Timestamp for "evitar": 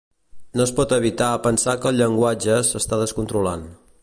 0.97-1.29